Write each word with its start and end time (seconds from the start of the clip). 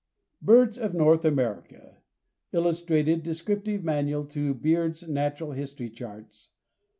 =Birds 0.41 0.79
of 0.79 0.95
North 0.95 1.23
America.= 1.23 1.97
Illustrated 2.53 3.21
Descriptive 3.21 3.83
Manual 3.83 4.25
to 4.25 4.55
Beard's 4.55 5.07
Natural 5.07 5.51
History 5.51 5.91
Charts. 5.91 6.49